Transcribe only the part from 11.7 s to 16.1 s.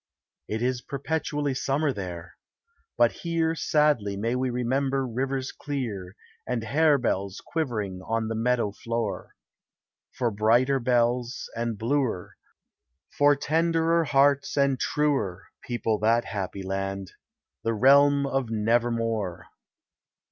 bluer, For tenderer hearts and truer Feople